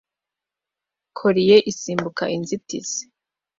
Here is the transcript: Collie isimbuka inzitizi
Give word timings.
Collie 1.17 1.65
isimbuka 1.71 2.23
inzitizi 2.35 3.01